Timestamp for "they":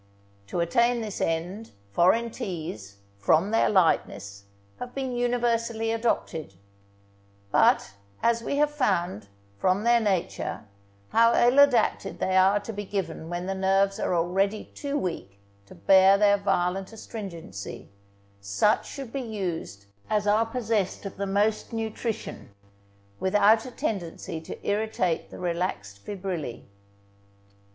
12.17-12.35